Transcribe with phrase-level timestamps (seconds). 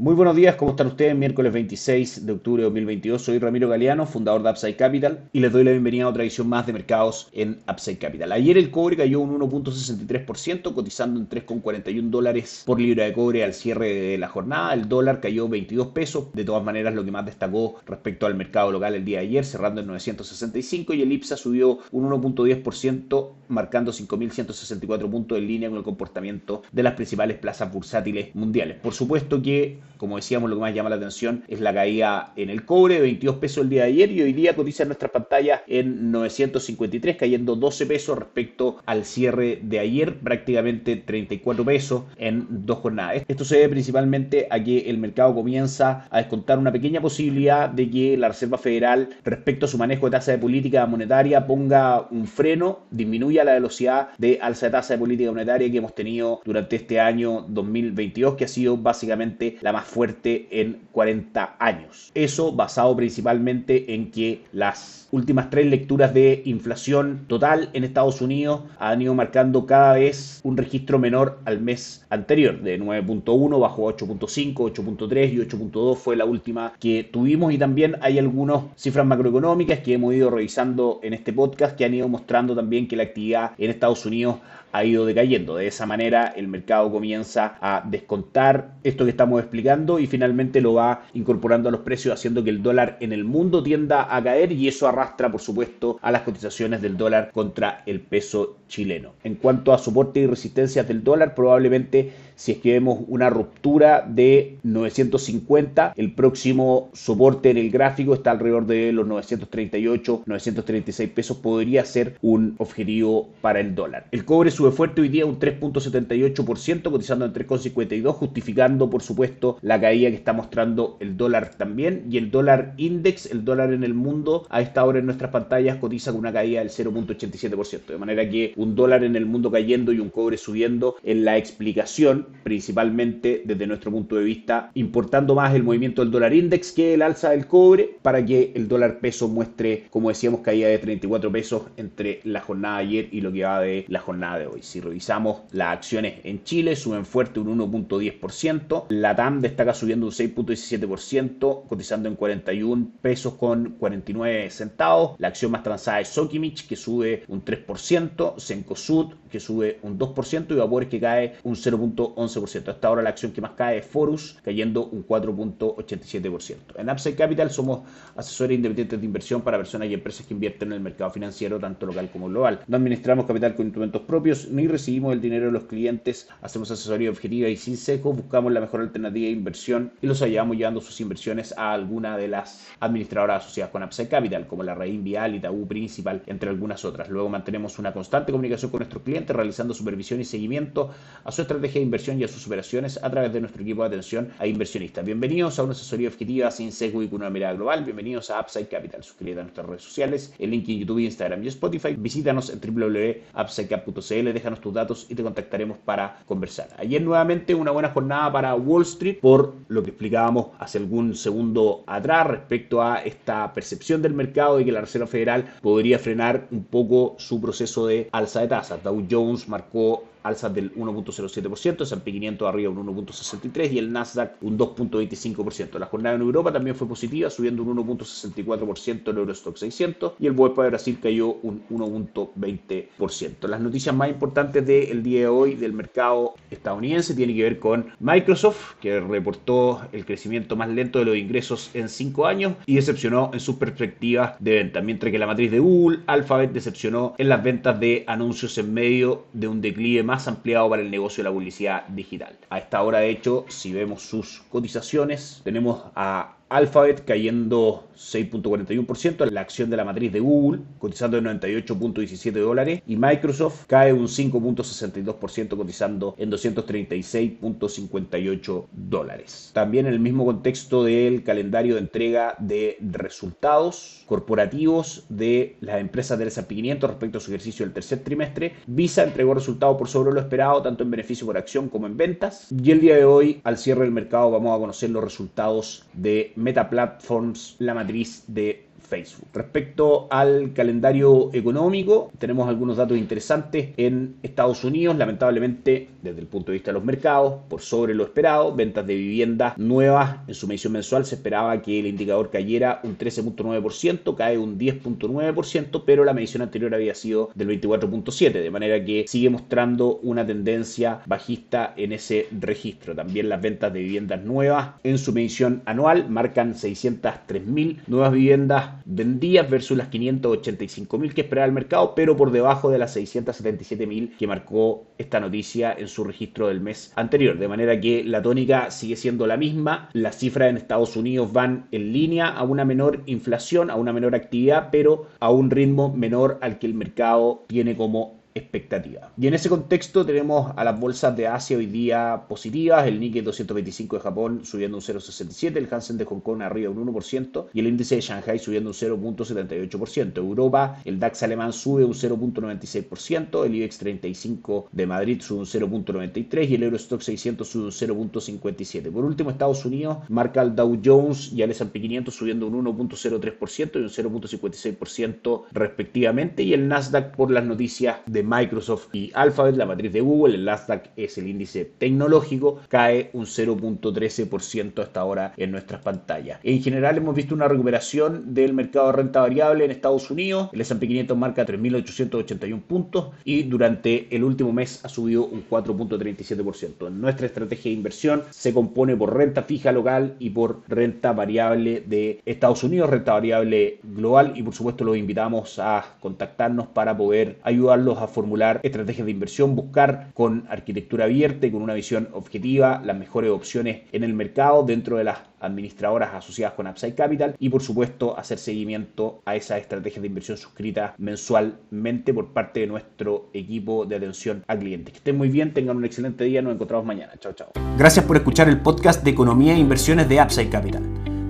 [0.00, 1.14] Muy buenos días, ¿cómo están ustedes?
[1.14, 3.20] Miércoles 26 de octubre de 2022.
[3.20, 6.48] Soy Ramiro Galeano, fundador de Upside Capital, y les doy la bienvenida a otra edición
[6.48, 8.32] más de mercados en Upside Capital.
[8.32, 13.52] Ayer el cobre cayó un 1.63%, cotizando en 3,41 dólares por libra de cobre al
[13.52, 14.72] cierre de la jornada.
[14.72, 16.32] El dólar cayó 22 pesos.
[16.32, 19.44] De todas maneras, lo que más destacó respecto al mercado local el día de ayer,
[19.44, 25.76] cerrando en 965, y el IPSA subió un 1.10%, marcando 5.164 puntos en línea con
[25.76, 28.78] el comportamiento de las principales plazas bursátiles mundiales.
[28.78, 32.48] Por supuesto que como decíamos, lo que más llama la atención es la caída en
[32.48, 35.10] el cobre de 22 pesos el día de ayer y hoy día cotiza en nuestra
[35.10, 42.46] pantalla en 953, cayendo 12 pesos respecto al cierre de ayer, prácticamente 34 pesos en
[42.48, 43.24] dos jornadas.
[43.28, 47.90] Esto se debe principalmente a que el mercado comienza a descontar una pequeña posibilidad de
[47.90, 52.26] que la Reserva Federal, respecto a su manejo de tasa de política monetaria, ponga un
[52.26, 56.76] freno, disminuya la velocidad de alza de tasa de política monetaria que hemos tenido durante
[56.76, 62.12] este año 2022, que ha sido básicamente la más fuerte en 40 años.
[62.14, 68.62] Eso basado principalmente en que las últimas tres lecturas de inflación total en Estados Unidos
[68.78, 74.54] han ido marcando cada vez un registro menor al mes anterior, de 9.1 bajo 8.5,
[74.54, 79.94] 8.3 y 8.2 fue la última que tuvimos y también hay algunas cifras macroeconómicas que
[79.94, 83.70] hemos ido revisando en este podcast que han ido mostrando también que la actividad en
[83.70, 84.36] Estados Unidos
[84.72, 85.56] ha ido decayendo.
[85.56, 90.74] De esa manera el mercado comienza a descontar esto que estamos explicando y finalmente lo
[90.74, 94.52] va incorporando a los precios haciendo que el dólar en el mundo tienda a caer
[94.52, 99.12] y eso arrastra por supuesto a las cotizaciones del dólar contra el peso chileno.
[99.24, 104.02] En cuanto a soporte y resistencias del dólar, probablemente si es que vemos una ruptura
[104.08, 111.36] de 950, el próximo soporte en el gráfico está alrededor de los 938, 936 pesos,
[111.36, 114.06] podría ser un objetivo para el dólar.
[114.10, 119.78] El cobre sube fuerte hoy día un 3.78%, cotizando en 3.52, justificando por supuesto la
[119.78, 123.92] caída que está mostrando el dólar también y el dólar index, el dólar en el
[123.92, 128.26] mundo a esta hora en nuestras pantallas cotiza con una caída del 0.87%, de manera
[128.30, 133.42] que un dólar en el mundo cayendo y un cobre subiendo en la explicación principalmente
[133.44, 137.30] desde nuestro punto de vista, importando más el movimiento del dólar index que el alza
[137.30, 142.20] del cobre para que el dólar peso muestre, como decíamos, caída de 34 pesos entre
[142.24, 144.62] la jornada de ayer y lo que va de la jornada de hoy.
[144.62, 150.12] Si revisamos las acciones en Chile, suben fuerte un 1.10%, la TAM destaca subiendo un
[150.12, 155.16] 6.17%, cotizando en 41 pesos con 49 centavos.
[155.18, 160.50] La acción más transada es Sokimich, que sube un 3%, Sencosud, que sube un 2%,
[160.50, 162.19] y Vapores, que cae un 0.11%.
[162.20, 162.68] 11%.
[162.68, 166.56] Hasta ahora la acción que más cae es Forus, cayendo un 4.87%.
[166.76, 167.80] En Upside Capital somos
[168.16, 171.86] asesores independientes de inversión para personas y empresas que invierten en el mercado financiero, tanto
[171.86, 172.60] local como global.
[172.66, 177.10] No administramos capital con instrumentos propios, ni recibimos el dinero de los clientes, hacemos asesoría
[177.10, 181.00] objetiva y sin seco, buscamos la mejor alternativa de inversión y los ayudamos llevando sus
[181.00, 185.40] inversiones a alguna de las administradoras asociadas con Upside Capital, como la Raín Vial, y
[185.40, 187.08] Tabú Principal, entre algunas otras.
[187.08, 190.90] Luego mantenemos una constante comunicación con nuestros clientes, realizando supervisión y seguimiento
[191.24, 193.88] a su estrategia de inversión y a sus operaciones a través de nuestro equipo de
[193.88, 195.04] atención a inversionistas.
[195.04, 197.84] Bienvenidos a una asesoría objetiva sin sesgo y con una mirada global.
[197.84, 199.04] Bienvenidos a Upside Capital.
[199.04, 201.94] Suscríbete a nuestras redes sociales, el link en YouTube, Instagram y Spotify.
[201.96, 206.68] Visítanos en www.upsidecap.cl, déjanos tus datos y te contactaremos para conversar.
[206.78, 211.84] Ayer nuevamente una buena jornada para Wall Street por lo que explicábamos hace algún segundo
[211.86, 216.64] atrás respecto a esta percepción del mercado de que la Reserva Federal podría frenar un
[216.64, 218.82] poco su proceso de alza de tasas.
[218.82, 224.58] Dow Jones marcó alzas del 1.07%, S&P 500 arriba un 1.63% y el Nasdaq un
[224.58, 225.78] 2.25%.
[225.78, 230.32] La jornada en Europa también fue positiva, subiendo un 1.64% el Eurostock 600 y el
[230.32, 233.48] Bovespa de Brasil cayó un 1.20%.
[233.48, 237.86] Las noticias más importantes del día de hoy del mercado estadounidense tienen que ver con
[238.00, 243.30] Microsoft, que reportó el crecimiento más lento de los ingresos en 5 años y decepcionó
[243.32, 247.42] en sus perspectivas de venta, mientras que la matriz de Google, Alphabet, decepcionó en las
[247.42, 251.34] ventas de anuncios en medio de un declive más ampliado para el negocio de la
[251.34, 252.36] publicidad digital.
[252.50, 259.40] A esta hora, de hecho, si vemos sus cotizaciones, tenemos a Alphabet cayendo 6.41%, la
[259.40, 265.56] acción de la matriz de Google cotizando en 98.17 dólares y Microsoft cae un 5.62%
[265.56, 269.52] cotizando en 236.58 dólares.
[269.54, 276.18] También en el mismo contexto del calendario de entrega de resultados corporativos de las empresas
[276.18, 280.12] del S&P 500 respecto a su ejercicio del tercer trimestre, Visa entregó resultados por sobre
[280.12, 283.40] lo esperado tanto en beneficio por acción como en ventas y el día de hoy
[283.44, 288.69] al cierre del mercado vamos a conocer los resultados de Meta Platforms, la matriz de
[288.90, 289.28] Facebook.
[289.32, 296.50] Respecto al calendario económico, tenemos algunos datos interesantes en Estados Unidos, lamentablemente desde el punto
[296.50, 300.46] de vista de los mercados, por sobre lo esperado, ventas de viviendas nuevas en su
[300.46, 306.12] medición mensual se esperaba que el indicador cayera un 13.9%, cae un 10.9%, pero la
[306.12, 311.92] medición anterior había sido del 24.7%, de manera que sigue mostrando una tendencia bajista en
[311.92, 312.94] ese registro.
[312.94, 319.48] También las ventas de viviendas nuevas en su medición anual marcan 603.000 nuevas viviendas vendidas
[319.48, 324.86] versus las 585.000 que esperaba el mercado, pero por debajo de las 677.000 que marcó
[324.98, 327.38] esta noticia en su registro del mes anterior.
[327.38, 329.88] De manera que la tónica sigue siendo la misma.
[329.92, 334.14] Las cifras en Estados Unidos van en línea a una menor inflación, a una menor
[334.14, 339.12] actividad, pero a un ritmo menor al que el mercado tiene como expectativa.
[339.18, 343.22] Y en ese contexto tenemos a las bolsas de Asia hoy día positivas, el Nikkei
[343.22, 347.60] 225 de Japón subiendo un 0,67, el Hansen de Hong Kong arriba un 1% y
[347.60, 350.16] el índice de Shanghai subiendo un 0,78%.
[350.16, 356.48] Europa, el DAX alemán sube un 0,96%, el IBEX 35 de Madrid sube un 0,93%
[356.48, 358.90] y el Eurostock 600 sube un 0,57%.
[358.90, 363.70] Por último, Estados Unidos marca el Dow Jones y el S&P 500 subiendo un 1,03%
[363.74, 369.92] y un 0,56% respectivamente y el Nasdaq por las noticias Microsoft y Alphabet, la matriz
[369.92, 375.82] de Google, el Nasdaq es el índice tecnológico, cae un 0.13% hasta ahora en nuestras
[375.82, 376.40] pantallas.
[376.42, 380.60] En general hemos visto una recuperación del mercado de renta variable en Estados Unidos, el
[380.60, 386.90] S&P 500 marca 3.881 puntos y durante el último mes ha subido un 4.37%.
[386.90, 392.20] Nuestra estrategia de inversión se compone por renta fija local y por renta variable de
[392.24, 397.98] Estados Unidos, renta variable global y por supuesto los invitamos a contactarnos para poder ayudarlos
[397.98, 402.98] a formular estrategias de inversión, buscar con arquitectura abierta y con una visión objetiva las
[402.98, 407.62] mejores opciones en el mercado dentro de las administradoras asociadas con Upside Capital y por
[407.62, 413.86] supuesto hacer seguimiento a esas estrategias de inversión suscritas mensualmente por parte de nuestro equipo
[413.86, 414.92] de atención a clientes.
[414.92, 417.12] Que estén muy bien, tengan un excelente día, nos encontramos mañana.
[417.18, 417.52] Chao, chao.
[417.78, 420.82] Gracias por escuchar el podcast de Economía e Inversiones de Upside Capital.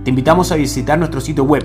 [0.05, 1.65] Te invitamos a visitar nuestro sitio web